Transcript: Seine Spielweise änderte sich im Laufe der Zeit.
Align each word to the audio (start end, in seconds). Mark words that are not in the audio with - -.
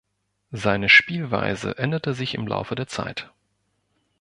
Seine 0.49 0.89
Spielweise 0.89 1.77
änderte 1.77 2.15
sich 2.15 2.33
im 2.33 2.47
Laufe 2.47 2.73
der 2.73 2.87
Zeit. 2.87 3.31